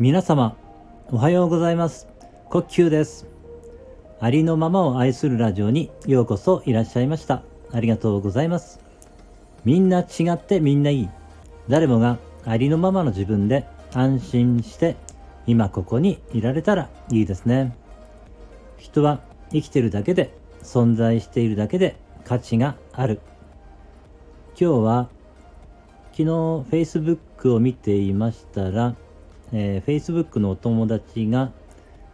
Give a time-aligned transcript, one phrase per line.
[0.00, 0.56] 皆様
[1.12, 2.08] おはようございます。
[2.46, 3.28] 呼吸です。
[4.18, 7.44] ありのままを愛するラジオにようこそいらっしゃいました。
[7.70, 8.80] ありがとうございます。
[9.64, 11.08] みんな違ってみんないい。
[11.68, 14.96] 誰もがありのままの自分で安心して
[15.46, 17.76] 今ここにいられたらいいですね。
[18.78, 19.20] 人は
[19.52, 23.20] 生きてるだけで存在しているだけで価値がある。
[24.60, 25.08] 今日は
[26.10, 28.96] 昨日 Facebook を見ていましたら、
[29.56, 31.52] えー、Facebook のお友達が、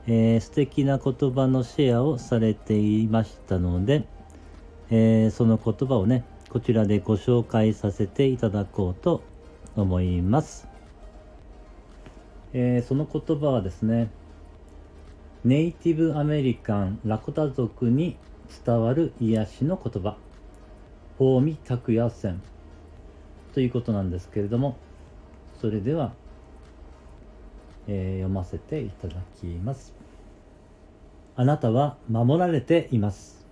[0.07, 4.05] えー、素敵な言葉のシェアをされていましたので、
[4.91, 9.23] えー、その言葉をねこちらでご紹介させていただこうと
[9.75, 10.69] 思います、
[12.53, 14.11] えー、その言葉はですね
[15.43, 18.19] ネイティブアメリカンラコタ族に
[18.67, 20.19] 伝わる癒しの言葉
[21.19, 22.43] 大見拓也線
[23.55, 24.77] ということなんですけれども
[25.61, 26.15] それでは、
[27.93, 29.93] えー、読ませていただきます。
[31.35, 33.45] あなたは守られています。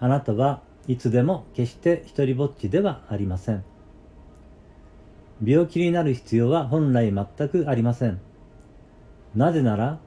[0.00, 3.62] あなたはいつでも決して一りぼっちではありません。
[5.44, 8.20] 病気になる必要は本来全くありません。
[9.34, 9.98] なぜなら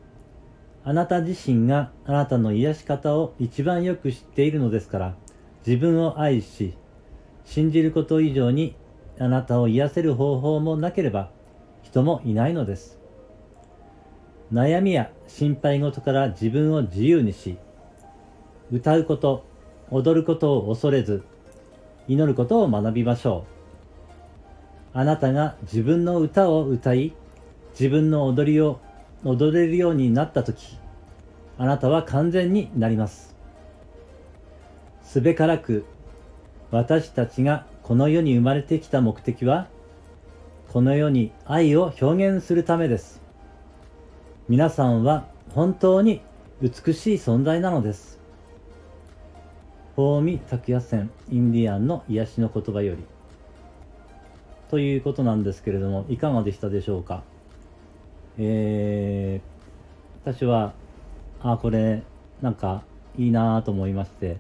[0.84, 5.16] あなた自身があなたの癒し方を一番よく知っているのですから
[5.66, 6.74] 自分を愛し
[7.44, 8.74] 信じること以上に
[9.20, 11.30] あなたを癒せる方法もなければ
[11.84, 13.00] 人もいないのです。
[14.52, 17.58] 悩みや心配事から自分を自由にし
[18.72, 19.46] 歌うこと
[19.92, 21.24] 踊ることを恐れず
[22.08, 23.46] 祈ることを学びましょ
[24.94, 24.98] う。
[24.98, 27.14] あなたが自分の歌を歌い
[27.72, 28.80] 自分の踊りを
[29.24, 30.78] 踊れるようになった時
[31.58, 33.36] あなたは完全になります。
[35.04, 35.86] すべからく
[36.72, 39.68] 私たちがこの世に生まれてきた目的は
[40.68, 43.22] この世に愛を表現するためです。
[44.50, 46.22] 皆さんは本当に
[46.62, 48.20] 美しい存在なのです。
[49.96, 53.04] 大見拓也線インディアンの癒しの言葉より。
[54.70, 57.24] ということなんですけれどもいかがでしたでしょうか？
[58.38, 60.74] えー、私は
[61.42, 62.04] あこれ
[62.42, 62.84] なんか
[63.18, 64.38] いいなと思いまして。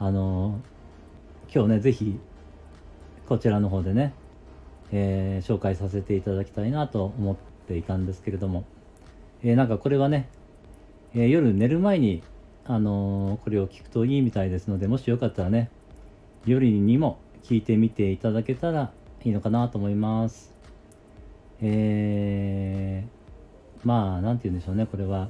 [0.00, 0.60] あの
[1.52, 2.18] 今日ね是非
[3.28, 4.14] こちらの方でね、
[4.92, 8.64] えー、紹介させていただきたいなと思っていたんですけれども、
[9.42, 10.28] えー、なんかこれはね、
[11.14, 12.22] えー、夜寝る前に
[12.64, 15.70] あのこれを聞くといいみたいですのでもしよかったらね
[16.46, 18.92] 夜にも聞いてみていただけたら
[19.24, 20.54] いいのかなと思います。
[21.60, 25.28] えー、まあ、なんて言うんでしょうね、これは。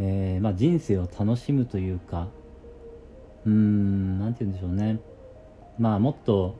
[0.00, 2.28] えー、まあ、人生を楽しむというか、
[3.44, 5.00] うーん、なんて言うんでしょうね。
[5.78, 6.54] まあ、もっと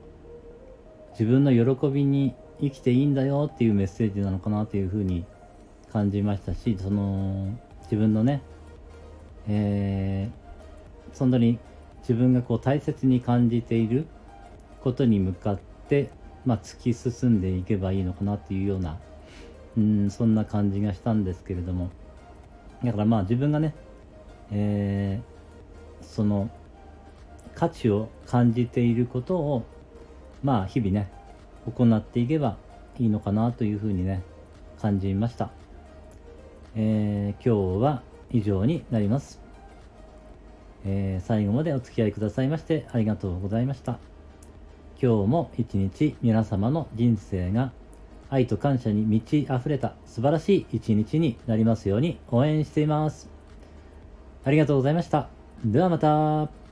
[1.19, 5.25] 自分の喜びに生きていいんだよっていうメッセージなのかなというふうに
[5.93, 7.49] 感じましたし、その、
[7.83, 8.43] 自分のね、
[9.49, 11.59] えー、そんなに
[12.01, 14.07] 自分がこう大切に感じている
[14.83, 15.59] ことに向かっ
[15.89, 16.11] て
[16.47, 18.99] まあ、突き進んでいけばいいのかなっていうような
[19.77, 21.91] うんそんな感じがしたんですけれども。
[22.85, 23.75] だからまあ自分がね、
[24.53, 26.51] えー、その
[27.55, 29.65] 価値を感じていることを
[30.45, 31.11] まあ日々ね
[31.75, 32.57] 行っていけば
[32.99, 34.23] いいのかなというふうにね
[34.81, 35.51] 感じました、
[36.77, 39.41] えー、今日は以上になります、
[40.85, 43.99] えー、最後までお付き合いくださいましてありがとうございました
[45.03, 47.73] 今日も一日皆様の人生が
[48.31, 53.29] 愛と感謝に満ち溢れた素晴らしい一日になりますように応援しています。
[54.45, 55.29] ありがとうございました。
[55.65, 56.64] ではまた。